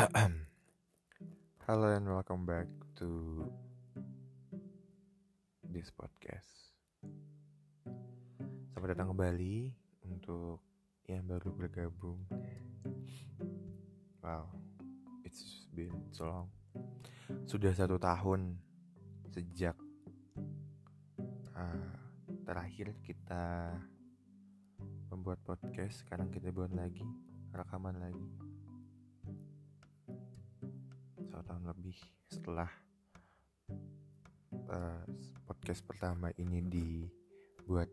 Hello 1.68 1.92
and 1.92 2.08
welcome 2.08 2.48
back 2.48 2.64
to 2.96 3.44
this 5.68 5.92
podcast. 5.92 6.72
Selamat 8.72 8.96
datang 8.96 9.12
kembali 9.12 9.76
untuk 10.08 10.64
yang 11.04 11.28
baru 11.28 11.52
bergabung. 11.52 12.16
Wow, 14.24 14.48
it's 15.20 15.68
been 15.76 15.92
so 16.16 16.24
long. 16.24 16.48
Sudah 17.44 17.76
satu 17.76 18.00
tahun 18.00 18.56
sejak 19.36 19.76
uh, 21.52 21.92
terakhir 22.48 22.96
kita 23.04 23.76
membuat 25.12 25.44
podcast. 25.44 26.00
Sekarang 26.08 26.32
kita 26.32 26.48
buat 26.48 26.72
lagi, 26.72 27.04
rekaman 27.52 28.00
lagi 28.00 28.49
satu 31.30 31.46
tahun 31.46 31.70
lebih 31.70 31.94
setelah 32.26 32.66
uh, 34.66 35.06
podcast 35.46 35.86
pertama 35.86 36.34
ini 36.42 36.58
dibuat. 36.58 37.86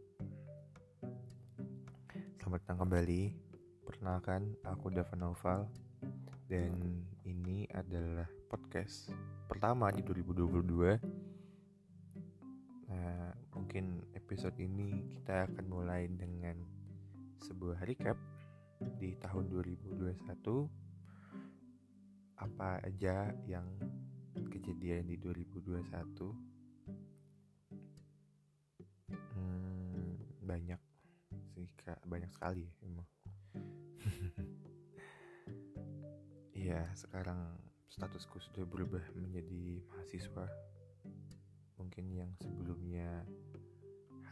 Selamat 2.41 2.65
datang 2.65 2.81
kembali. 2.81 3.37
Perkenalkan, 3.85 4.57
aku 4.65 4.89
Dava 4.89 5.13
Noval 5.13 5.69
dan 6.49 6.73
ini 7.29 7.69
adalah 7.77 8.25
podcast 8.49 9.13
pertama 9.45 9.93
di 9.93 10.01
2022. 10.01 10.97
Nah, 12.89 13.37
mungkin 13.53 14.01
episode 14.17 14.57
ini 14.57 15.13
kita 15.13 15.45
akan 15.45 15.65
mulai 15.69 16.09
dengan 16.09 16.57
sebuah 17.45 17.85
recap 17.85 18.17
di 18.97 19.13
tahun 19.21 19.45
2021 19.53 20.86
apa 22.47 22.79
aja 22.87 23.27
yang 23.43 23.67
kejadian 24.47 25.11
di 25.11 25.19
2021 25.19 25.83
hmm, 29.35 30.15
banyak 30.47 30.79
sih 31.51 31.67
banyak 32.07 32.31
sekali 32.31 32.63
ya 32.63 32.73
emang. 32.87 33.07
Iya 36.57 36.83
sekarang 36.97 37.53
statusku 37.85 38.41
sudah 38.41 38.65
berubah 38.65 39.05
menjadi 39.13 39.77
mahasiswa. 39.93 40.49
Mungkin 41.77 42.09
yang 42.11 42.33
sebelumnya 42.41 43.23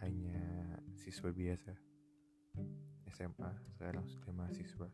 hanya 0.02 0.42
siswa 0.98 1.30
biasa. 1.30 1.72
SMA 3.14 3.52
sekarang 3.78 4.10
sudah 4.10 4.34
mahasiswa 4.34 4.90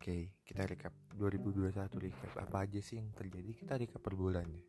Oke, 0.00 0.32
kita 0.48 0.64
recap 0.64 0.96
2021 1.12 1.76
recap 2.08 2.32
apa 2.40 2.64
aja 2.64 2.80
sih 2.80 2.96
yang 2.96 3.12
terjadi? 3.12 3.52
Kita 3.52 3.76
recap 3.76 4.00
per 4.00 4.16
bulan 4.16 4.48
ya. 4.48 4.64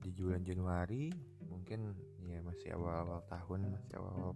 Di 0.00 0.08
bulan 0.08 0.40
Januari 0.40 1.12
mungkin 1.44 1.92
ya 2.24 2.40
masih 2.40 2.72
awal-awal 2.72 3.20
tahun, 3.28 3.76
masih 3.76 3.92
awal 4.00 4.32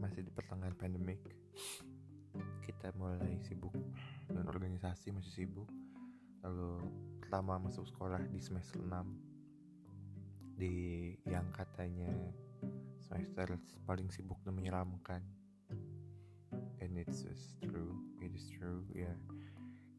masih 0.00 0.24
di 0.24 0.32
pertengahan 0.32 0.72
pandemik. 0.80 1.20
Kita 2.64 2.88
mulai 2.96 3.36
sibuk 3.44 3.76
dan 4.32 4.48
organisasi 4.48 5.12
masih 5.12 5.44
sibuk. 5.44 5.68
Lalu 6.40 6.88
pertama 7.20 7.60
masuk 7.60 7.84
sekolah 7.84 8.32
di 8.32 8.40
semester 8.40 8.80
6 8.80 10.56
di 10.56 11.12
yang 11.28 11.52
katanya 11.52 12.08
semester 12.96 13.60
paling 13.84 14.08
sibuk 14.08 14.40
dan 14.40 14.56
menyeramkan 14.56 15.20
and 16.80 16.98
it's 16.98 17.22
just 17.22 17.58
true 17.62 17.98
it 18.22 18.32
is 18.34 18.46
true 18.50 18.82
ya. 18.94 19.06
Yeah. 19.10 19.16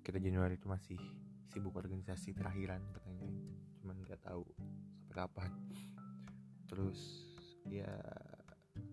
kita 0.04 0.18
Januari 0.18 0.58
itu 0.58 0.66
masih 0.66 0.98
sibuk 1.54 1.78
organisasi 1.78 2.34
terakhiran 2.34 2.82
katanya. 2.96 3.30
Cuman 3.78 4.02
nggak 4.02 4.22
tahu 4.26 4.42
sampai 4.58 5.16
kapan. 5.16 5.52
Terus 6.66 7.00
ya 7.70 7.90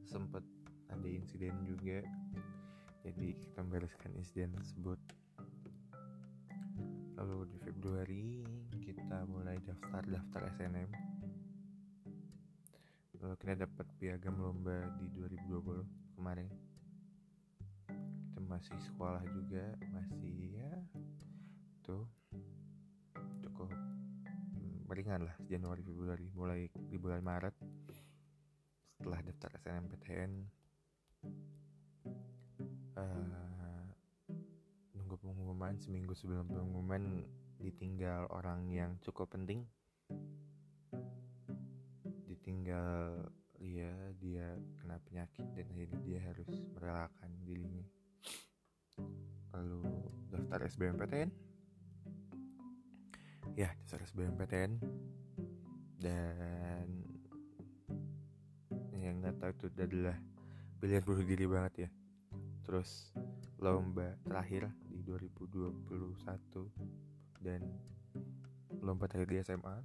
sempet 0.05 0.45
ada 0.93 1.09
insiden 1.09 1.57
juga. 1.65 2.05
Jadi 3.07 3.39
kita 3.39 3.65
membereskan 3.65 4.13
insiden 4.19 4.53
tersebut. 4.57 4.99
Lalu 7.17 7.49
di 7.55 7.59
Februari 7.65 8.45
kita 8.83 9.25
mulai 9.25 9.57
daftar 9.65 10.05
daftar 10.05 10.53
SNM 10.59 11.17
lalu 13.27 13.43
kita 13.43 13.67
dapat 13.67 13.87
piagam 13.99 14.39
lomba 14.39 14.87
di 15.03 15.11
2020 15.19 16.15
kemarin 16.15 16.47
masih 18.47 18.79
sekolah 18.79 19.27
juga 19.35 19.75
masih 19.91 20.55
ya 20.55 20.73
tuh 21.83 22.07
cukup 23.43 23.71
meringan 24.87 25.27
lah 25.27 25.37
Januari 25.51 25.83
Februari 25.83 26.31
mulai 26.31 26.71
di 26.71 26.97
bulan 26.97 27.21
Maret. 27.27 27.55
Setelah 28.97 29.21
daftar 29.27 29.51
SNMPTN 29.61 30.33
uh, 32.97 33.03
eh, 33.03 33.87
nunggu 34.95 35.19
pengumuman 35.19 35.75
seminggu 35.83 36.15
sebelum 36.15 36.47
pengumuman 36.47 37.27
ditinggal 37.59 38.31
orang 38.31 38.71
yang 38.71 38.95
cukup 39.03 39.35
penting. 39.35 39.67
Ditinggal 42.31 43.27
dia 43.59 43.91
dia 44.23 44.55
kena 44.79 45.03
penyakit 45.03 45.45
dan 45.59 45.67
akhirnya 45.67 45.99
dia 46.07 46.19
harus 46.23 46.51
merelakan 46.73 47.31
dirinya 47.43 47.96
lalu 49.57 49.81
daftar 50.29 50.61
SBMPTN 50.69 51.29
ya 53.57 53.73
daftar 53.73 54.05
SBMPTN 54.05 54.71
dan 55.97 56.87
yang 59.01 59.23
nggak 59.25 59.39
tahu 59.41 59.51
itu 59.55 59.67
adalah 59.81 60.19
pilihan 60.83 61.03
bunuh 61.07 61.25
diri 61.25 61.47
banget 61.49 61.75
ya. 61.87 61.91
Terus 62.67 63.15
lomba 63.63 64.19
terakhir 64.27 64.69
di 64.91 65.01
2021 65.07 65.87
dan 67.41 67.63
lomba 68.83 69.09
terakhir 69.09 69.29
di 69.31 69.39
SMA 69.41 69.77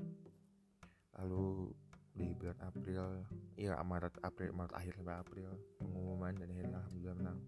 lalu 1.21 1.71
di 2.11 2.33
bulan 2.35 2.57
April 2.65 3.23
ya 3.55 3.79
Maret 3.79 4.19
April 4.25 4.51
Maret 4.51 4.73
akhir 4.75 4.93
sampai 4.99 5.15
April 5.15 5.49
pengumuman 5.79 6.35
dan 6.35 6.51
akhirnya 6.51 6.75
alhamdulillah 6.81 7.17
menang 7.23 7.39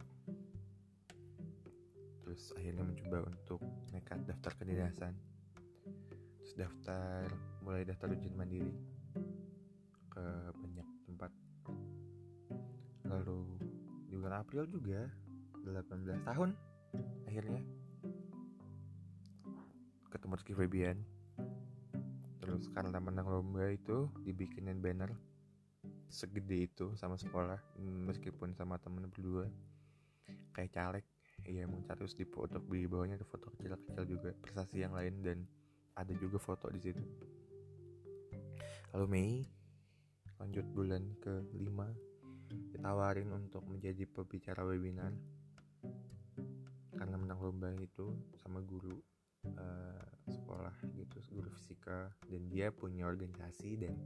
terus 2.23 2.55
akhirnya 2.55 2.87
mencoba 2.87 3.27
untuk 3.27 3.59
nekat 3.91 4.23
daftar 4.23 4.55
kedinasan 4.55 5.13
terus 6.39 6.55
daftar 6.55 7.27
mulai 7.59 7.83
daftar 7.83 8.11
ujian 8.15 8.35
mandiri 8.35 8.71
ke 10.13 10.25
banyak 10.55 10.87
tempat. 11.09 11.31
Lalu 13.09 13.41
di 14.07 14.15
bulan 14.15 14.45
April 14.45 14.69
juga 14.69 15.09
18 15.65 16.27
tahun 16.27 16.49
akhirnya 17.25 17.61
ketemu 20.13 20.33
Rizky 20.37 20.53
Febian. 20.53 20.97
Terus 22.43 22.69
karena 22.75 22.99
menang 23.01 23.25
lomba 23.25 23.71
itu 23.71 24.11
dibikinin 24.21 24.77
banner 24.83 25.09
segede 26.13 26.69
itu 26.69 26.93
sama 26.93 27.17
sekolah 27.17 27.57
meskipun 27.81 28.53
sama 28.53 28.77
temen 28.77 29.09
berdua 29.09 29.49
kayak 30.53 30.69
caleg 30.69 31.05
iya 31.47 31.67
emang 31.67 31.83
terus 31.83 32.15
di 32.15 32.23
foto 32.23 32.59
di 32.59 32.87
bawahnya 32.87 33.19
ada 33.19 33.27
foto 33.27 33.51
kecil-kecil 33.55 34.03
juga 34.07 34.29
prestasi 34.39 34.83
yang 34.83 34.95
lain 34.95 35.19
dan 35.19 35.37
ada 35.93 36.13
juga 36.17 36.41
foto 36.41 36.71
di 36.71 36.79
situ. 36.81 37.03
Lalu 38.95 39.05
Mei 39.09 39.31
lanjut 40.39 40.65
bulan 40.73 41.03
ke 41.21 41.33
5 41.55 42.73
ditawarin 42.73 43.29
untuk 43.33 43.65
menjadi 43.65 44.05
pembicara 44.09 44.65
webinar. 44.65 45.13
Karena 46.93 47.15
menang 47.17 47.41
lomba 47.41 47.73
itu 47.75 48.13
sama 48.39 48.61
guru 48.63 48.95
uh, 49.57 50.03
sekolah 50.29 50.73
gitu 50.93 51.19
guru 51.33 51.49
fisika 51.57 52.13
dan 52.29 52.47
dia 52.47 52.71
punya 52.71 53.09
organisasi 53.09 53.81
dan 53.81 53.97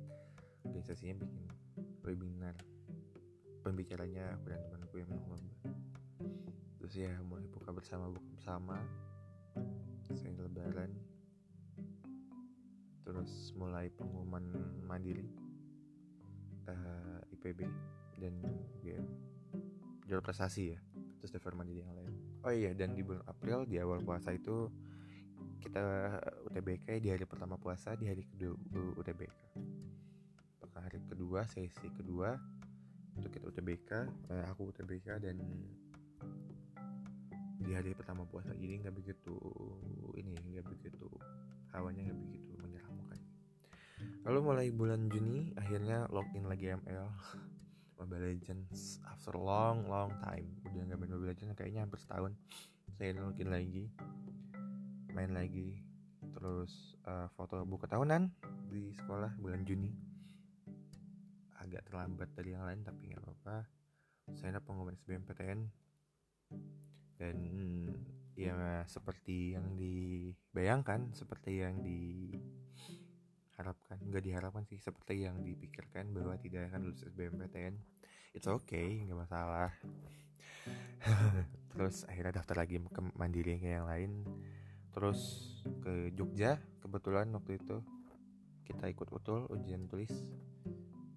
organisasinya 0.66 1.22
bikin 1.22 1.46
webinar. 2.02 2.56
Pembicaranya 3.62 4.34
aku 4.40 4.56
dan 4.56 4.64
temanku 4.72 4.96
yang 5.04 5.12
menang 5.12 5.28
lomba 5.36 5.56
terus 6.88 7.04
ya 7.04 7.20
mulai 7.28 7.44
buka 7.52 7.76
bersama 7.76 8.08
buka 8.08 8.24
bersama. 8.32 8.80
Saya 10.08 10.40
lebaran. 10.40 10.88
Terus 13.04 13.52
mulai 13.60 13.92
pengumuman 13.92 14.48
mandiri 14.88 15.28
uh, 16.64 17.20
eh, 17.28 17.36
IPB 17.36 17.68
dan 18.24 18.40
ya, 18.80 19.04
jual 20.08 20.24
prestasi 20.24 20.72
ya 20.72 20.80
terus 21.20 21.36
daftar 21.36 21.60
mandiri 21.60 21.84
yang 21.84 21.92
lain. 21.92 22.16
Oh 22.48 22.56
iya 22.56 22.72
dan 22.72 22.96
di 22.96 23.04
bulan 23.04 23.28
April 23.28 23.68
di 23.68 23.84
awal 23.84 24.00
puasa 24.00 24.32
itu 24.32 24.72
kita 25.60 25.84
UTBK 26.48 27.04
di 27.04 27.12
hari 27.12 27.28
pertama 27.28 27.60
puasa 27.60 28.00
di 28.00 28.08
hari 28.08 28.24
kedua 28.24 28.56
UTBK 28.96 29.36
Apakah 30.64 30.88
hari 30.88 31.04
kedua 31.04 31.44
sesi 31.52 31.92
kedua 31.92 32.32
itu 33.20 33.28
kita 33.28 33.44
UTBK 33.44 33.92
eh, 34.32 34.46
aku 34.48 34.72
UTBK 34.72 35.20
dan 35.20 35.36
di 37.68 37.76
hari 37.76 37.92
pertama 37.92 38.24
puasa 38.24 38.56
jadi 38.56 38.80
nggak 38.80 38.96
begitu 38.96 39.36
ini 40.16 40.32
nggak 40.56 40.72
begitu 40.72 41.12
hawanya 41.76 42.08
nggak 42.08 42.20
begitu 42.24 42.52
menyeramkan. 42.64 43.20
Lalu 44.24 44.40
mulai 44.40 44.68
bulan 44.72 45.12
Juni 45.12 45.52
akhirnya 45.60 46.08
login 46.08 46.48
lagi 46.48 46.72
ML 46.72 47.12
Mobile 48.00 48.24
Legends 48.24 49.04
after 49.04 49.36
long 49.36 49.84
long 49.92 50.16
time. 50.24 50.48
Udah 50.64 50.80
nggak 50.88 50.96
main 50.96 51.12
Mobile 51.12 51.36
Legends 51.36 51.60
kayaknya 51.60 51.84
hampir 51.84 52.00
setahun. 52.00 52.32
Saya 52.96 53.20
login 53.20 53.52
lagi 53.52 53.92
main 55.12 55.36
lagi 55.36 55.84
terus 56.40 56.96
uh, 57.04 57.28
foto 57.36 57.68
buku 57.68 57.84
tahunan 57.84 58.32
di 58.72 58.96
sekolah 58.96 59.36
bulan 59.44 59.68
Juni. 59.68 59.92
Agak 61.60 61.84
terlambat 61.92 62.32
dari 62.32 62.56
yang 62.56 62.64
lain 62.64 62.80
tapi 62.88 63.12
nggak 63.12 63.28
apa-apa. 63.28 63.68
Saya 64.40 64.64
pengumuman 64.64 64.96
SBMPTN 64.96 65.68
dan 67.18 67.42
ya 68.38 68.86
seperti 68.86 69.58
yang 69.58 69.74
dibayangkan 69.74 71.10
seperti 71.18 71.66
yang 71.66 71.82
diharapkan 71.82 73.98
nggak 74.06 74.24
diharapkan 74.24 74.64
sih 74.70 74.78
seperti 74.78 75.26
yang 75.26 75.42
dipikirkan 75.42 76.14
bahwa 76.14 76.38
tidak 76.38 76.70
akan 76.70 76.86
lulus 76.86 77.02
SBMPTN 77.10 77.74
it's 78.38 78.46
okay 78.46 79.02
nggak 79.02 79.18
masalah. 79.18 79.74
Terus 81.74 82.06
akhirnya 82.06 82.38
daftar 82.38 82.62
lagi 82.62 82.78
ke 82.78 83.02
mandiri 83.18 83.58
kayak 83.58 83.82
yang 83.82 83.90
lain. 83.90 84.12
Terus 84.94 85.20
ke 85.82 86.14
Jogja 86.14 86.62
kebetulan 86.78 87.34
waktu 87.34 87.58
itu 87.58 87.82
kita 88.70 88.94
ikut 88.94 89.10
betul 89.10 89.50
ujian 89.50 89.90
tulis 89.90 90.14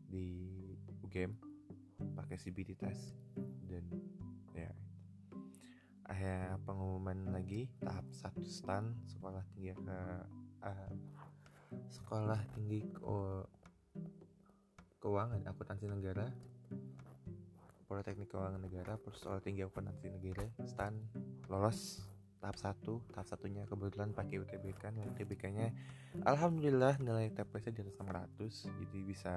di 0.09 0.49
UGM 1.05 1.37
pakai 2.17 2.41
CBT 2.41 2.81
test. 2.81 3.13
Dan 3.69 3.85
akhirnya 6.11 6.59
pengumuman 6.67 7.31
lagi 7.31 7.71
tahap 7.79 8.03
satu 8.11 8.43
stand 8.43 8.99
sekolah 9.07 9.47
tinggi 9.55 9.71
ke 9.79 9.99
uh, 10.67 10.93
sekolah 11.87 12.41
tinggi 12.59 12.83
ke, 12.91 13.19
keuangan 14.99 15.47
akuntansi 15.47 15.87
negara 15.87 16.27
Politeknik 17.91 18.31
Keuangan 18.31 18.63
Negara 18.63 18.95
Persoalan 19.03 19.43
Tinggi 19.43 19.67
Akuntansi 19.67 20.15
Negara 20.15 20.47
stand 20.63 20.99
lolos 21.51 22.07
tahap 22.39 22.55
satu 22.55 23.03
tahap 23.11 23.27
satunya 23.27 23.67
kebetulan 23.67 24.15
pakai 24.15 24.39
UTBK 24.39 24.95
nilai 24.95 25.11
UTBK 25.11 25.43
nya 25.51 25.75
Alhamdulillah 26.23 27.03
nilai 27.03 27.35
TPS 27.35 27.75
di 27.75 27.83
atas 27.83 27.99
600 27.99 28.79
jadi 28.79 28.99
bisa 29.03 29.35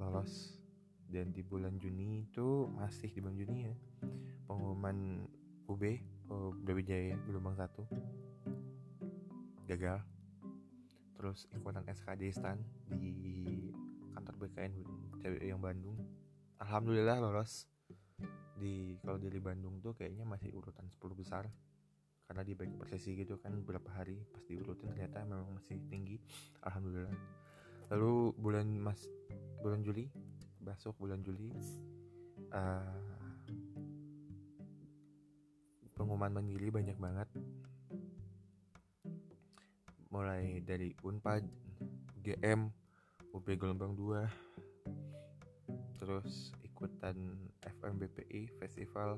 lolos. 0.00 0.56
Dan 1.04 1.30
di 1.30 1.46
bulan 1.46 1.78
Juni 1.78 2.26
itu 2.26 2.66
masih 2.74 3.12
di 3.12 3.22
bulan 3.22 3.38
Juni 3.38 3.70
ya 3.70 3.74
pengumuman 4.50 5.28
UB 5.68 5.82
oh, 6.28 6.52
Brawijaya 6.52 7.16
gelombang 7.24 7.56
satu. 7.56 7.84
Gagal. 9.64 10.00
Terus 11.16 11.48
ikutan 11.56 11.84
SKD 11.88 12.22
STAN 12.36 12.60
di 12.92 13.72
kantor 14.12 14.34
BKN 14.44 14.72
yang 15.40 15.60
Bandung. 15.60 15.96
Alhamdulillah 16.60 17.20
lolos. 17.20 17.64
Di 18.54 19.00
kalau 19.02 19.18
dari 19.18 19.40
Bandung 19.40 19.80
tuh 19.80 19.96
kayaknya 19.96 20.28
masih 20.28 20.52
urutan 20.52 20.84
10 20.86 21.00
besar. 21.16 21.48
Karena 22.24 22.40
di 22.40 22.56
bagi 22.56 22.72
persesi 22.76 23.12
gitu 23.16 23.36
kan 23.36 23.52
beberapa 23.60 23.92
hari 24.00 24.16
pas 24.32 24.40
diurutin 24.48 24.92
ternyata 24.92 25.24
memang 25.24 25.60
masih 25.60 25.80
tinggi. 25.88 26.20
Alhamdulillah. 26.64 27.12
Lalu 27.92 28.32
bulan 28.40 28.66
mas 28.80 29.08
bulan 29.60 29.84
Juli 29.84 30.08
besok 30.64 30.96
bulan 30.96 31.20
Juli 31.20 31.52
uh, 32.52 33.13
pengumuman 35.94 36.34
mandiri 36.34 36.68
banyak 36.70 36.98
banget. 36.98 37.28
Mulai 40.10 40.62
dari 40.62 40.94
Unpad 41.02 41.42
GM 42.22 42.70
UB 43.34 43.46
gelombang 43.58 43.98
2 43.98 44.54
terus 45.98 46.52
ikutan 46.60 47.16
FMBPI 47.64 48.46
festival 48.60 49.16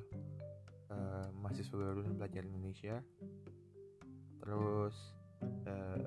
uh, 0.93 1.28
mahasiswa 1.34 1.75
baru 1.75 2.00
dan 2.06 2.14
pelajar 2.14 2.43
Indonesia. 2.46 3.02
Terus 4.40 4.94
uh, 5.67 6.05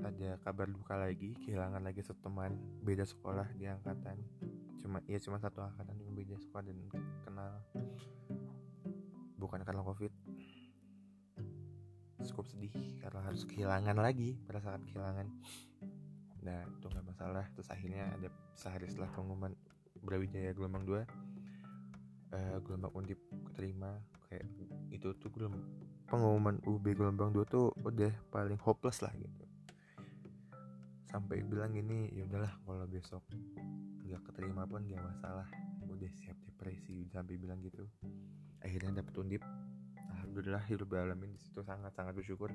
ada 0.00 0.40
kabar 0.40 0.66
duka 0.66 0.96
lagi 0.96 1.36
kehilangan 1.44 1.84
lagi 1.84 2.00
satu 2.00 2.32
teman 2.32 2.56
beda 2.80 3.04
sekolah 3.04 3.46
di 3.54 3.68
angkatan. 3.68 4.16
Cuma 4.80 5.04
ya 5.04 5.20
cuma 5.20 5.36
satu 5.36 5.62
angkatan 5.62 5.94
cuma 6.00 6.12
beda 6.16 6.36
sekolah 6.40 6.64
dan 6.64 6.78
kenal 7.22 7.52
bukan 9.42 9.66
karena 9.66 9.82
covid. 9.82 10.14
Cukup 12.22 12.46
sedih 12.46 12.70
karena 13.02 13.26
harus 13.26 13.42
kehilangan 13.42 13.98
lagi 13.98 14.38
pada 14.46 14.62
saat 14.62 14.78
kehilangan. 14.86 15.26
Nah 16.46 16.62
itu 16.70 16.86
nggak 16.86 17.06
masalah. 17.10 17.44
Terus 17.58 17.66
akhirnya 17.66 18.06
ada 18.14 18.30
sehari 18.54 18.86
setelah 18.86 19.10
pengumuman 19.10 19.50
Brawijaya 20.02 20.54
gelombang 20.54 20.86
2 20.86 21.02
uh, 22.34 22.58
gelombang 22.62 22.92
undip 22.94 23.18
keterima. 23.50 23.98
Kayak 24.30 24.46
itu 24.94 25.08
tuh 25.18 25.30
belum 25.34 25.52
pengumuman 26.06 26.62
UB 26.62 26.94
gelombang 26.94 27.34
2 27.34 27.42
tuh 27.50 27.74
udah 27.82 28.14
paling 28.30 28.58
hopeless 28.62 29.02
lah 29.02 29.10
gitu. 29.18 29.44
Sampai 31.10 31.42
bilang 31.42 31.74
gini 31.74 32.08
ya 32.14 32.24
udahlah 32.24 32.54
kalau 32.64 32.86
besok 32.86 33.26
nggak 34.06 34.22
keterima 34.30 34.62
pun 34.64 34.86
nggak 34.86 35.02
masalah. 35.02 35.50
Udah 35.90 36.10
siap 36.22 36.38
depresi 36.46 37.10
sampai 37.10 37.34
bilang 37.34 37.58
gitu 37.58 37.82
akhirnya 38.62 39.02
dapet 39.02 39.14
undip. 39.18 39.42
Alhamdulillah 40.14 40.64
hidup 40.70 40.88
alamin 40.96 41.34
di 41.34 41.40
situ 41.42 41.60
sangat 41.66 41.92
sangat 41.92 42.14
bersyukur. 42.16 42.48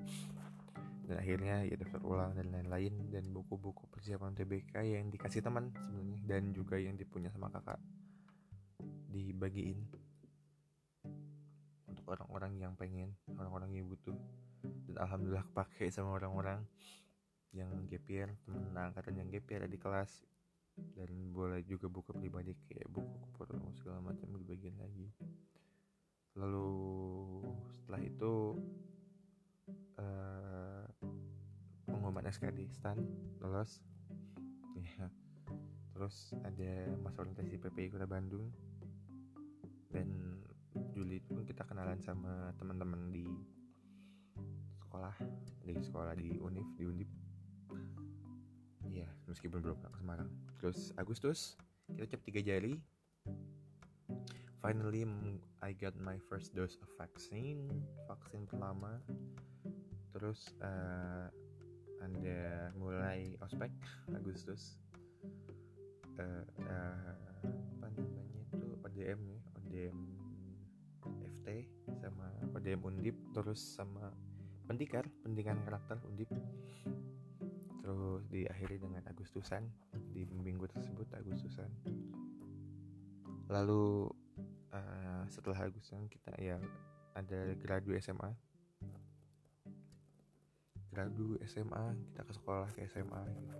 Dan 1.07 1.15
akhirnya 1.23 1.63
ya 1.63 1.79
daftar 1.79 2.03
ulang 2.03 2.35
dan 2.35 2.51
lain-lain 2.51 3.11
dan 3.11 3.31
buku-buku 3.31 3.87
persiapan 3.87 4.35
TBK 4.35 4.75
yang 4.83 5.07
dikasih 5.07 5.39
teman 5.39 5.71
sebenarnya 5.79 6.19
dan 6.27 6.51
juga 6.51 6.75
yang 6.75 6.99
dipunya 6.99 7.31
sama 7.31 7.47
kakak 7.47 7.79
dibagiin 9.07 9.87
untuk 11.87 12.05
orang-orang 12.11 12.59
yang 12.59 12.75
pengen 12.75 13.15
orang-orang 13.39 13.71
yang 13.71 13.87
butuh. 13.87 14.15
Dan 14.89 14.99
alhamdulillah 14.99 15.47
kepake 15.47 15.87
sama 15.87 16.19
orang-orang 16.19 16.59
yang 17.55 17.71
GPR 17.87 18.35
temen 18.43 18.75
angkatan 18.75 19.15
yang 19.15 19.27
GPR 19.31 19.63
ada 19.63 19.71
di 19.71 19.79
kelas. 19.79 20.11
Dan 20.75 21.33
boleh 21.33 21.65
juga 21.65 21.89
buku 21.89 22.13
pribadi 22.13 22.53
kayak 22.69 22.85
buku 22.91 23.15
keperluan 23.33 23.73
segala 23.73 23.97
macam 24.03 24.29
dibagiin 24.29 24.77
lagi 24.77 25.09
lalu 26.37 26.69
setelah 27.73 28.01
itu 28.05 28.33
uh, 29.97 30.85
pengumuman 31.89 32.29
SKD 32.29 32.69
stan 32.69 32.97
lolos 33.41 33.81
ya 34.77 35.09
terus 35.97 36.31
ada 36.45 36.93
masa 37.01 37.25
orientasi 37.25 37.57
PPI 37.57 37.89
Kota 37.89 38.05
Bandung 38.05 38.53
dan 39.89 40.37
Juli 40.93 41.17
itu 41.17 41.41
kita 41.41 41.65
kenalan 41.65 41.97
sama 42.05 42.53
teman-teman 42.61 43.09
di 43.09 43.25
sekolah 44.77 45.17
di 45.65 45.73
sekolah 45.73 46.13
di 46.13 46.37
Unif 46.37 46.69
di 46.77 46.85
Undip 46.85 47.09
Iya, 48.87 49.09
meskipun 49.29 49.61
belum 49.61 49.77
ke 49.77 49.99
Semarang. 49.99 50.29
Terus 50.57 50.89
Agustus 50.97 51.59
kita 51.91 52.17
cap 52.17 52.21
tiga 52.25 52.41
jari. 52.41 52.81
Finally, 54.57 55.05
I 55.61 55.71
got 55.77 55.93
my 56.01 56.17
first 56.29 56.57
dose 56.57 56.81
of 56.81 56.89
vaccine, 56.97 57.69
vaksin 58.09 58.49
pertama. 58.49 58.97
Terus 60.17 60.49
uh, 60.65 61.29
anda 62.01 62.73
mulai 62.73 63.37
ospek 63.45 63.69
Agustus. 64.17 64.81
Uh, 66.17 66.41
uh, 66.65 67.13
apa 67.77 67.93
namanya 68.01 68.41
itu? 68.49 68.67
ODM 68.81 69.21
ya 69.29 69.41
ODM 69.61 69.97
FT 71.37 71.47
sama 72.01 72.25
ODM 72.57 72.81
Undip 72.81 73.13
terus 73.37 73.61
sama 73.61 74.09
pendikar 74.65 75.05
pendidikan 75.21 75.61
karakter 75.61 76.01
Undip. 76.09 76.33
Terus 77.85 78.25
diakhiri 78.33 78.81
dengan 78.81 79.05
Agustusan 79.05 79.69
di 80.09 80.25
minggu 80.25 80.65
tersebut 80.65 81.07
Agustusan. 81.13 81.69
Lalu 83.47 84.09
uh, 84.81 85.23
setelah 85.29 85.65
Agustusan 85.65 86.05
kita 86.09 86.33
ya 86.37 86.61
ada 87.17 87.53
gradu 87.57 87.97
SMA 87.97 88.29
gradu 90.97 91.37
SMA 91.45 91.93
kita 92.09 92.25
ke 92.25 92.33
sekolah 92.33 92.69
ke 92.73 92.89
SMA 92.89 93.21
gitu. 93.37 93.57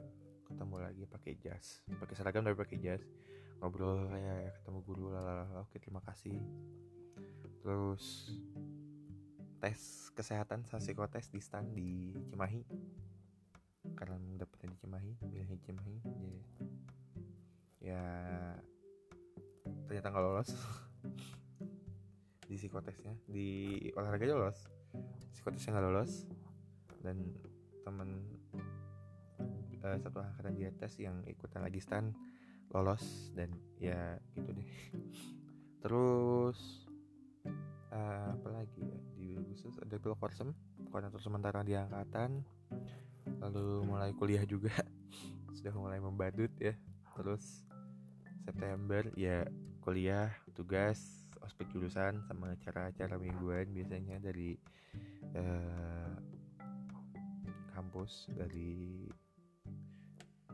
Ketemu 0.50 0.76
lagi 0.82 1.04
pakai 1.06 1.34
jas. 1.38 1.86
Pakai 1.86 2.18
seragam 2.18 2.42
tapi 2.42 2.58
pakai 2.58 2.82
jas. 2.82 3.06
Ngobrol 3.62 4.10
kayak 4.10 4.58
ketemu 4.58 4.80
guru 4.82 5.14
lalala 5.14 5.46
oke 5.62 5.78
terima 5.78 6.02
kasih. 6.02 6.34
Terus 7.62 8.34
tes 9.62 10.10
kesehatan 10.18 10.66
psikotes 10.66 11.30
di 11.30 11.38
stand 11.38 11.78
di 11.78 12.18
Cimahi. 12.26 12.66
Karena 13.94 14.18
dapetnya 14.34 14.74
di 14.74 14.78
Cimahi 14.82 15.12
milihnya 15.30 15.62
Cimahi 15.62 15.96
jadi 16.02 16.34
ya 17.88 18.04
ternyata 19.88 20.12
nggak 20.12 20.24
lolos 20.26 20.50
di 22.48 22.56
psikotesnya 22.56 23.14
di 23.28 23.78
olahraga 24.00 24.24
lolos. 24.32 24.72
Psikotesnya 25.36 25.76
nggak 25.76 25.86
lolos. 25.92 26.24
Dan 27.04 27.36
temen 27.84 28.24
uh, 29.84 29.98
satu 30.00 30.24
angkatan 30.24 30.56
di 30.56 30.64
atas 30.68 30.96
yang 30.98 31.22
ikutan 31.28 31.68
lagi 31.68 31.84
stand 31.84 32.16
lolos. 32.72 33.36
Dan 33.36 33.52
ya 33.84 34.16
gitu 34.34 34.56
deh. 34.56 34.72
Terus 35.84 36.88
uh, 37.92 38.32
apa 38.32 38.50
lagi 38.64 38.80
ya? 38.80 39.00
Di 39.20 39.28
Agustus 39.36 39.76
ada 39.84 40.00
pilkorsem 40.00 40.56
koordinator 40.88 41.20
sementara 41.20 41.62
di 41.68 41.76
angkatan. 41.76 42.42
Lalu 43.44 43.84
mulai 43.84 44.16
kuliah 44.16 44.48
juga. 44.48 44.74
Sudah 45.60 45.76
mulai 45.76 46.00
membadut 46.00 46.50
ya. 46.64 46.74
Terus 47.20 47.68
September 48.48 49.04
ya 49.20 49.44
kuliah 49.84 50.32
tugas 50.56 51.27
ospek 51.58 51.74
jurusan 51.74 52.22
sama 52.30 52.54
acara-acara 52.54 53.18
mingguan 53.18 53.66
biasanya 53.74 54.22
dari 54.22 54.54
eh, 55.34 56.14
kampus 57.74 58.30
dari 58.30 59.10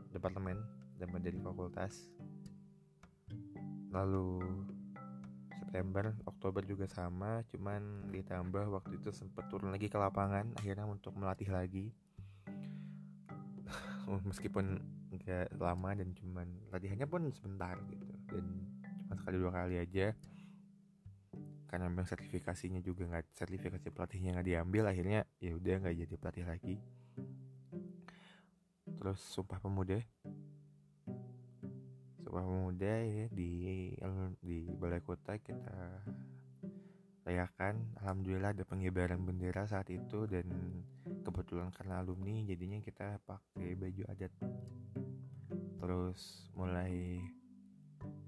departemen 0.08 0.56
dan 0.96 1.12
dari 1.20 1.36
fakultas. 1.44 2.08
Lalu 3.92 4.48
September 5.60 6.16
Oktober 6.24 6.64
juga 6.64 6.88
sama 6.88 7.44
cuman 7.52 8.08
ditambah 8.08 8.72
waktu 8.72 8.96
itu 8.96 9.12
sempat 9.12 9.52
turun 9.52 9.76
lagi 9.76 9.92
ke 9.92 10.00
lapangan 10.00 10.56
akhirnya 10.56 10.88
untuk 10.88 11.12
melatih 11.20 11.52
lagi. 11.52 11.92
Meskipun 14.32 14.80
nggak 15.12 15.52
lama 15.60 16.00
dan 16.00 16.16
cuman 16.16 16.48
latihannya 16.72 17.04
pun 17.04 17.28
sebentar 17.28 17.76
gitu 17.92 18.08
dan 18.32 18.72
cuma 19.04 19.20
sekali 19.20 19.36
dua 19.36 19.52
kali 19.52 19.76
aja 19.84 20.16
karena 21.74 21.90
memang 21.90 22.06
sertifikasinya 22.06 22.78
juga 22.78 23.02
nggak 23.10 23.34
sertifikasi 23.34 23.90
pelatihnya 23.90 24.38
nggak 24.38 24.46
diambil 24.46 24.94
akhirnya 24.94 25.26
ya 25.42 25.58
udah 25.58 25.82
nggak 25.82 26.06
jadi 26.06 26.14
pelatih 26.14 26.46
lagi. 26.46 26.76
Terus 28.86 29.18
sumpah 29.18 29.58
pemuda. 29.58 29.98
Sumpah 32.22 32.44
pemuda 32.46 32.94
ya 33.02 33.26
di 33.26 33.90
di 34.38 34.70
balai 34.70 35.02
kota 35.02 35.34
kita 35.42 36.06
rayakan. 37.26 37.98
Alhamdulillah 37.98 38.54
ada 38.54 38.62
pengibaran 38.62 39.26
bendera 39.26 39.66
saat 39.66 39.90
itu 39.90 40.30
dan 40.30 40.46
kebetulan 41.26 41.74
karena 41.74 42.06
alumni 42.06 42.38
jadinya 42.46 42.78
kita 42.86 43.18
pakai 43.26 43.74
baju 43.74 44.02
adat. 44.14 44.30
Terus 45.82 46.46
mulai 46.54 47.18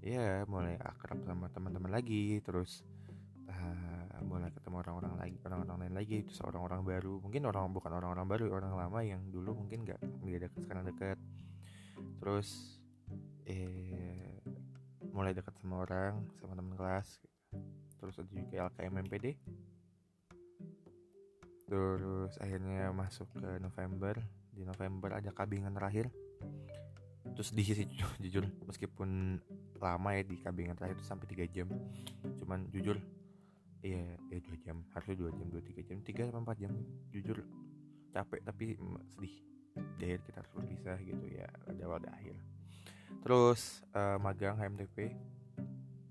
ya 0.03 0.43
mulai 0.51 0.75
akrab 0.83 1.23
sama 1.23 1.47
teman-teman 1.47 1.95
lagi 1.95 2.43
terus 2.43 2.83
uh, 3.49 4.21
mulai 4.23 4.51
ketemu 4.51 4.75
orang-orang 4.83 5.13
lagi 5.15 5.37
orang-orang 5.43 5.77
lain 5.87 5.93
lagi 5.95 6.17
terus 6.23 6.39
orang-orang 6.43 6.81
baru. 6.83 7.13
Mungkin 7.23 7.41
orang 7.47 7.71
bukan 7.71 7.91
orang-orang 7.91 8.27
baru 8.27 8.45
orang 8.51 8.73
lama 8.75 8.99
yang 9.03 9.21
dulu 9.31 9.65
mungkin 9.65 9.87
nggak 9.87 9.99
nggak 10.23 10.39
dekat 10.47 10.59
sekarang 10.63 10.83
dekat 10.87 11.17
terus 12.17 12.79
eh 13.47 14.41
mulai 15.09 15.33
dekat 15.33 15.55
sama 15.57 15.81
orang 15.87 16.23
sama 16.39 16.53
teman 16.53 16.75
kelas. 16.75 17.07
Terus 17.97 18.13
ada 18.21 18.29
juga 18.29 18.69
LKM 18.69 18.93
MPD 19.09 19.25
terus 21.67 22.39
akhirnya 22.39 22.89
masuk 22.95 23.27
ke 23.35 23.59
November. 23.59 24.15
Di 24.55 24.63
November 24.63 25.19
ada 25.19 25.29
kabingan 25.29 25.75
terakhir. 25.75 26.09
Terus 27.35 27.51
di 27.53 27.61
sisi 27.61 27.83
jujur 28.23 28.47
meskipun 28.65 29.37
lama 29.77 30.09
ya 30.15 30.23
di 30.25 30.41
kabingan 30.41 30.73
terakhir 30.73 30.97
itu 30.97 31.05
sampai 31.05 31.27
3 31.27 31.53
jam. 31.53 31.67
Cuman 32.39 32.71
jujur 32.71 32.97
iya 33.83 34.17
ya 34.31 34.39
dua 34.41 34.57
jam. 34.63 34.77
Harusnya 34.93 35.15
dua 35.17 35.31
jam 35.33 35.47
dua 35.49 35.61
tiga 35.63 35.81
jam. 35.85 35.97
Tiga 36.01 36.21
sampai 36.29 36.41
empat 36.43 36.57
jam 36.61 36.73
jujur. 37.13 37.37
Capek 38.13 38.41
tapi 38.45 38.65
sedih. 39.15 39.35
Di 39.97 40.03
akhir 40.09 40.19
kita 40.25 40.37
harus 40.41 40.51
berpisah 40.57 40.97
gitu 41.05 41.25
ya 41.29 41.47
ada 41.69 41.83
wadah 41.85 42.13
akhir. 42.17 42.35
Terus 43.21 43.85
uh, 43.93 44.17
magang 44.17 44.57
HMTP 44.57 45.13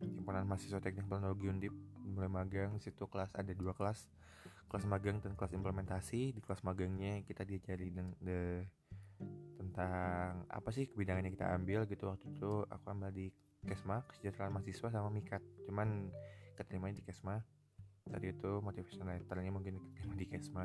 himpunan 0.02 0.46
mahasiswa 0.46 0.78
teknik 0.82 1.06
teknologi 1.06 1.46
undip 1.46 1.75
mulai 2.06 2.30
magang 2.30 2.78
situ 2.78 3.06
kelas 3.11 3.35
ada 3.35 3.50
dua 3.52 3.75
kelas. 3.75 4.06
Kelas 4.66 4.85
magang 4.87 5.23
dan 5.23 5.38
kelas 5.38 5.54
implementasi. 5.54 6.35
Di 6.35 6.40
kelas 6.42 6.62
magangnya 6.66 7.23
kita 7.23 7.46
diajari 7.46 7.94
de, 8.18 8.66
tentang 9.58 10.42
apa 10.50 10.68
sih 10.75 10.90
kebidangan 10.90 11.23
yang 11.23 11.35
kita 11.35 11.46
ambil 11.54 11.80
gitu 11.87 12.11
waktu 12.11 12.26
itu. 12.35 12.66
Aku 12.66 12.85
ambil 12.90 13.11
di 13.14 13.30
Kesma 13.66 14.06
kesejahteraan 14.08 14.54
mahasiswa 14.54 14.88
sama 14.88 15.11
Mikat. 15.11 15.42
Cuman 15.66 16.08
keterima 16.54 16.88
di 16.94 17.02
Kesma. 17.02 17.42
Tadi 18.06 18.30
itu 18.30 18.62
motivation 18.62 19.11
letternya 19.11 19.50
mungkin 19.50 19.82
keterima 19.82 20.14
di 20.14 20.26
Kesma. 20.30 20.64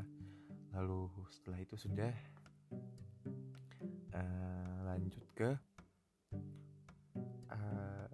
Lalu 0.77 1.09
setelah 1.33 1.59
itu 1.59 1.75
sudah 1.75 2.13
uh, 4.15 4.77
lanjut 4.87 5.25
ke 5.35 5.49
uh, 7.51 8.05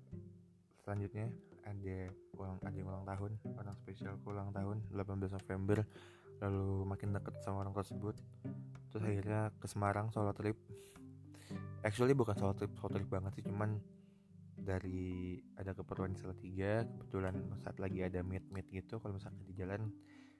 selanjutnya 0.81 1.29
ada 1.67 2.09
ulang 2.39 2.57
ada 2.63 2.79
ulang 2.79 3.03
tahun 3.03 3.31
orang 3.59 3.75
spesial 3.75 4.15
ulang 4.23 4.55
tahun 4.55 4.81
18 4.95 5.37
November. 5.37 5.83
Lalu 6.39 6.87
makin 6.87 7.11
deket 7.11 7.35
sama 7.43 7.67
orang 7.67 7.75
tersebut. 7.75 8.15
Terus 8.89 9.03
akhirnya 9.03 9.51
ke 9.59 9.67
Semarang 9.67 10.09
solo 10.15 10.31
trip. 10.31 10.55
Actually 11.83 12.15
bukan 12.15 12.33
solo 12.39 12.55
trip 12.55 12.71
solo 12.79 12.95
trip 12.95 13.09
banget 13.11 13.35
sih 13.37 13.45
cuman 13.45 13.77
dari 14.67 15.39
ada 15.55 15.71
keperluan 15.71 16.11
di 16.11 16.19
tiga 16.43 16.83
kebetulan 16.83 17.39
saat 17.63 17.79
lagi 17.79 18.03
ada 18.03 18.19
meet 18.19 18.43
meet 18.51 18.67
gitu 18.67 18.99
kalau 18.99 19.15
misalnya 19.15 19.39
di 19.47 19.55
jalan 19.55 19.87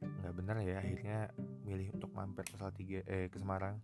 nggak 0.03 0.33
benar 0.35 0.59
ya 0.59 0.83
akhirnya 0.83 1.31
milih 1.63 1.95
untuk 1.95 2.11
mampir 2.11 2.43
ke 2.43 2.55
tiga 2.75 2.99
eh 3.07 3.31
ke 3.31 3.39
Semarang 3.39 3.79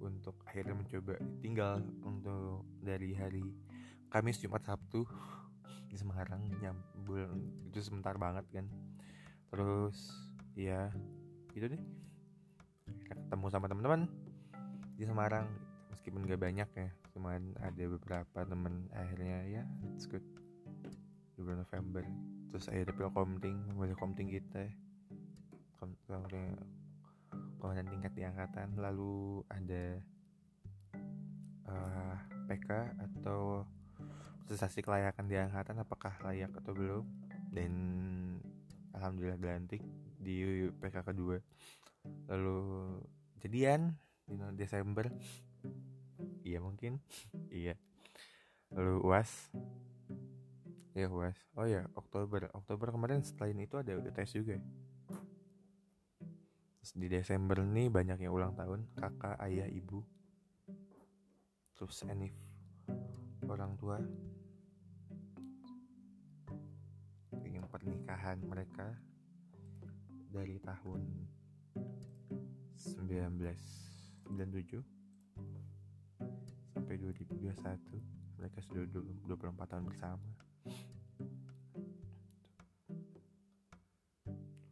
untuk 0.00 0.40
akhirnya 0.48 0.76
mencoba. 0.76 1.14
Tinggal 1.40 1.80
untuk 2.04 2.64
dari 2.80 3.12
hari 3.16 3.44
Kamis 4.08 4.40
Jumat 4.40 4.64
Sabtu 4.64 5.04
di 5.90 5.96
Semarang 5.98 6.44
nyambul 6.62 7.28
itu 7.68 7.80
sebentar 7.82 8.16
banget 8.16 8.46
kan. 8.52 8.66
Terus 9.52 9.96
ya 10.54 10.90
gitu 11.52 11.68
deh. 11.72 11.82
Kita 13.04 13.14
ketemu 13.16 13.46
sama 13.50 13.66
teman-teman 13.68 14.08
di 14.94 15.04
Semarang 15.04 15.50
meskipun 15.90 16.26
gak 16.26 16.40
banyak 16.40 16.68
ya 16.74 16.90
cuman 17.14 17.54
ada 17.62 17.84
beberapa 17.86 18.42
temen 18.42 18.90
akhirnya 18.90 19.38
ya 19.46 19.62
it's 19.94 20.10
good. 20.10 20.24
Di 21.34 21.40
bulan 21.42 21.62
November. 21.62 22.02
Terus 22.50 22.66
akhirnya 22.70 22.94
pil 22.94 23.10
komting 23.14 23.56
mulai 23.74 23.94
komting 23.94 24.30
kita 24.30 24.66
komting 25.78 26.54
komandan 27.60 27.88
tingkat 27.88 28.12
di 28.12 28.22
angkatan. 28.24 28.68
Lalu 28.76 29.44
ada 29.48 29.84
uh, 31.68 31.72
eh, 31.72 32.16
PK 32.48 32.68
atau 33.00 33.64
prestasi 34.44 34.84
kelayakan 34.84 35.24
di 35.28 35.36
angkatan 35.40 35.80
apakah 35.80 36.12
layak 36.24 36.52
atau 36.60 36.72
belum. 36.76 37.04
Dan 37.48 37.72
alhamdulillah 38.92 39.40
dilantik 39.40 39.80
di 40.20 40.68
PK 40.76 41.04
kedua. 41.04 41.40
Lalu 42.28 42.60
jadian 43.40 43.96
di 44.24 44.36
Desember 44.56 45.08
iya 46.44 46.58
mungkin. 46.60 47.00
Iya. 47.50 47.74
Lalu 48.74 48.94
uas 49.06 49.30
ya 50.94 51.10
uas 51.10 51.34
oh 51.58 51.66
ya 51.66 51.90
Oktober. 51.98 52.46
Oktober 52.54 52.94
kemarin 52.94 53.26
selain 53.26 53.58
itu 53.58 53.78
ada 53.78 53.98
tes 54.14 54.30
juga. 54.34 54.58
Terus 56.78 56.92
di 57.00 57.08
Desember 57.08 57.64
nih 57.64 57.88
banyak 57.88 58.20
yang 58.20 58.34
ulang 58.36 58.54
tahun. 58.54 58.86
Kakak 58.94 59.40
ayah 59.48 59.66
ibu. 59.70 60.04
Terus 61.74 62.04
Enif 62.06 62.34
orang 63.48 63.74
tua. 63.80 63.98
Ingin 67.42 67.66
pernikahan 67.68 68.38
mereka 68.44 68.94
dari 70.34 70.58
tahun 70.58 71.06
1997 72.74 74.93
sampai 76.74 76.98
2021 76.98 78.34
mereka 78.34 78.58
sudah 78.66 78.82
24 78.90 79.70
tahun 79.70 79.86
bersama. 79.86 80.30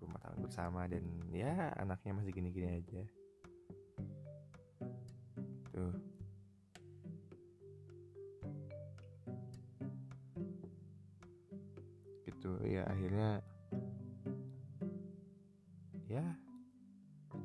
24 0.02 0.18
tahun 0.18 0.38
bersama 0.42 0.80
dan 0.90 1.06
ya 1.30 1.71
anaknya 1.78 2.18
masih 2.18 2.35
gini-gini 2.35 2.82
aja. 2.82 3.02
Tuh. 5.71 5.94
Gitu 12.26 12.50
ya 12.66 12.82
akhirnya 12.90 13.38
ya 16.11 16.21
yeah, 16.21 16.30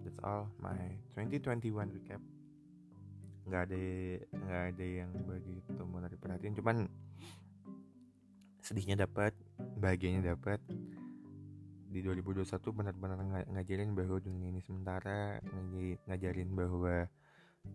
that's 0.04 0.20
all 0.26 0.50
my 0.60 0.98
2021 1.16 1.94
recap 1.94 2.20
nggak 3.48 3.62
ada 3.72 3.80
nggak 4.28 4.64
ada 4.76 4.86
yang 4.86 5.12
begitu 5.24 5.82
menarik 5.88 6.20
perhatian 6.20 6.54
cuman 6.56 6.92
sedihnya 8.68 9.08
dapat 9.08 9.32
bahagianya 9.80 10.36
dapat. 10.36 10.60
Di 11.88 12.04
2021 12.04 12.44
benar-benar 12.76 13.18
ng 13.24 13.32
ngajarin 13.56 13.96
bahwa 13.96 14.20
dunia 14.20 14.52
ini 14.52 14.60
sementara 14.60 15.40
ngajarin 16.04 16.52
bahwa 16.52 17.08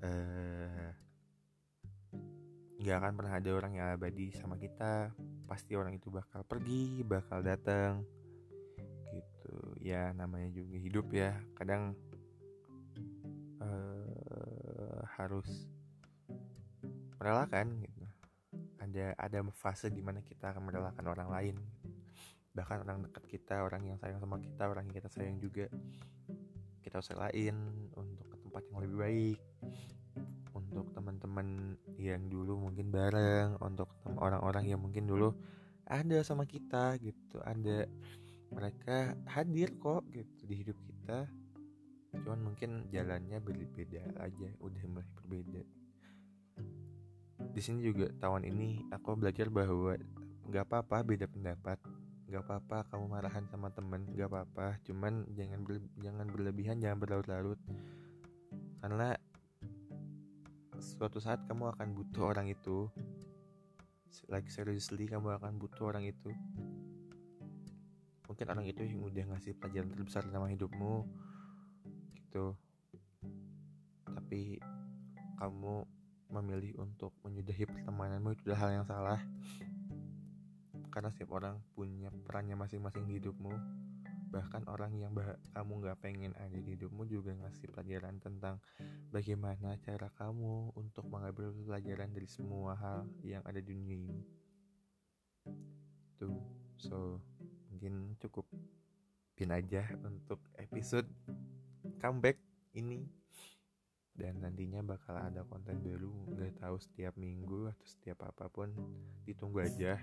uh, 0.04 0.88
nggak 2.76 2.96
akan 3.00 3.12
pernah 3.16 3.34
ada 3.40 3.50
orang 3.56 3.72
yang 3.72 3.88
abadi 3.96 4.36
sama 4.36 4.60
kita. 4.60 5.16
Pasti 5.48 5.72
orang 5.72 5.96
itu 5.96 6.12
bakal 6.12 6.44
pergi 6.44 7.00
bakal 7.08 7.40
datang 7.40 8.04
gitu. 9.16 9.56
Ya 9.80 10.12
namanya 10.12 10.52
juga 10.52 10.76
hidup 10.76 11.06
ya. 11.08 11.32
Kadang 11.56 11.96
uh, 13.64 14.01
harus 15.22 15.48
merelakan 17.22 17.78
gitu. 17.86 18.02
Ada 18.82 19.14
ada 19.14 19.38
fase 19.54 19.88
di 19.94 20.02
mana 20.02 20.18
kita 20.20 20.50
akan 20.50 20.62
merelakan 20.66 21.04
orang 21.06 21.28
lain. 21.30 21.56
Bahkan 22.52 22.84
orang 22.84 22.98
dekat 23.06 23.24
kita 23.30 23.62
orang 23.62 23.86
yang 23.86 23.96
sayang 24.02 24.18
sama 24.18 24.42
kita 24.42 24.66
orang 24.66 24.90
yang 24.90 24.96
kita 24.98 25.08
sayang 25.08 25.38
juga. 25.38 25.70
Kita 26.82 26.98
usah 26.98 27.30
lain 27.30 27.54
untuk 27.94 28.26
ke 28.26 28.36
tempat 28.42 28.62
yang 28.68 28.78
lebih 28.82 28.98
baik. 28.98 29.38
Untuk 30.52 30.90
teman-teman 30.92 31.78
yang 31.96 32.26
dulu 32.26 32.68
mungkin 32.68 32.90
bareng 32.90 33.56
untuk 33.62 33.88
orang-orang 34.18 34.66
yang 34.66 34.82
mungkin 34.82 35.06
dulu 35.06 35.30
ada 35.86 36.18
sama 36.26 36.44
kita 36.44 36.98
gitu. 36.98 37.38
Ada 37.46 37.86
mereka 38.52 39.16
hadir 39.32 39.72
kok 39.80 40.04
gitu 40.12 40.44
di 40.44 40.54
hidup 40.60 40.76
kita 40.84 41.24
cuman 42.12 42.52
mungkin 42.52 42.92
jalannya 42.92 43.40
berbeda 43.40 44.20
aja 44.20 44.48
udah 44.60 44.84
mulai 44.88 45.08
berbeda. 45.16 45.62
Di 47.52 47.60
sini 47.60 47.80
juga 47.84 48.12
tahun 48.20 48.48
ini 48.48 48.92
aku 48.92 49.16
belajar 49.16 49.48
bahwa 49.48 49.96
nggak 50.48 50.64
apa-apa 50.68 51.04
beda 51.04 51.26
pendapat 51.28 51.80
nggak 52.32 52.48
apa-apa 52.48 52.88
kamu 52.88 53.04
marahan 53.12 53.44
sama 53.44 53.68
temen 53.76 54.08
nggak 54.08 54.24
apa-apa. 54.24 54.80
Cuman 54.88 55.28
jangan 55.36 55.60
ber, 55.68 55.84
jangan 56.00 56.26
berlebihan 56.32 56.80
jangan 56.80 56.96
berlarut-larut. 56.96 57.60
Karena 58.80 59.12
suatu 60.80 61.20
saat 61.20 61.44
kamu 61.44 61.76
akan 61.76 61.92
butuh 61.92 62.32
orang 62.32 62.48
itu. 62.48 62.88
Like 64.32 64.48
seriously 64.48 65.04
kamu 65.04 65.36
akan 65.36 65.60
butuh 65.60 65.92
orang 65.92 66.08
itu. 66.08 66.32
Mungkin 68.24 68.46
orang 68.48 68.64
itu 68.64 68.80
yang 68.80 69.04
udah 69.04 69.36
ngasih 69.36 69.52
pelajaran 69.60 69.92
terbesar 69.92 70.24
dalam 70.24 70.48
hidupmu 70.48 71.04
gitu. 72.32 72.56
Tapi 74.08 74.56
kamu 75.36 75.84
memilih 76.32 76.80
untuk 76.80 77.12
menyudahi 77.20 77.68
pertemananmu 77.68 78.32
itu 78.32 78.48
adalah 78.48 78.60
hal 78.64 78.70
yang 78.72 78.86
salah. 78.88 79.20
Karena 80.88 81.12
setiap 81.12 81.36
orang 81.36 81.60
punya 81.76 82.08
perannya 82.08 82.56
masing-masing 82.56 83.04
di 83.04 83.20
hidupmu. 83.20 83.52
Bahkan 84.32 84.64
orang 84.64 84.96
yang 84.96 85.12
bah 85.12 85.36
kamu 85.52 85.84
nggak 85.84 86.00
pengen 86.00 86.32
ada 86.40 86.56
di 86.56 86.72
hidupmu 86.72 87.04
juga 87.04 87.36
ngasih 87.36 87.68
pelajaran 87.68 88.16
tentang 88.16 88.64
bagaimana 89.12 89.76
cara 89.84 90.08
kamu 90.16 90.72
untuk 90.72 91.04
mengambil 91.12 91.52
pelajaran 91.68 92.16
dari 92.16 92.24
semua 92.32 92.72
hal 92.80 93.04
yang 93.20 93.44
ada 93.44 93.60
di 93.60 93.76
dunia 93.76 93.92
ini. 94.08 94.24
Tuh 96.16 96.40
so 96.80 97.20
mungkin 97.68 98.16
cukup 98.24 98.48
pin 99.36 99.52
aja 99.52 99.84
untuk 100.00 100.40
episode 100.56 101.12
comeback 102.02 102.42
ini 102.74 103.06
dan 104.12 104.42
nantinya 104.42 104.82
bakal 104.82 105.14
ada 105.16 105.46
konten 105.46 105.78
baru 105.80 106.10
nggak 106.34 106.58
tahu 106.58 106.76
setiap 106.82 107.14
minggu 107.14 107.70
atau 107.70 107.86
setiap 107.86 108.26
apa 108.26 108.50
pun 108.50 108.74
ditunggu 109.24 109.62
aja 109.62 109.96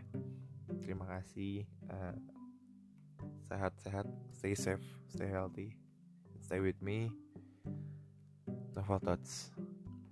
terima 0.82 1.06
kasih 1.06 1.68
uh, 1.92 2.16
sehat-sehat, 3.50 4.06
stay 4.32 4.54
safe, 4.54 4.86
stay 5.10 5.28
healthy, 5.28 5.74
stay 6.42 6.62
with 6.62 6.78
me. 6.82 7.10
Novel 8.78 9.00
Thoughts 9.02 9.52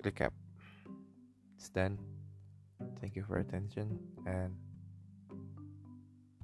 Recap. 0.03 0.33
Done. 1.73 1.99
Thank 2.97 3.15
you 3.15 3.21
for 3.21 3.37
attention 3.37 3.99
and 4.25 4.57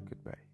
goodbye. 0.05 0.52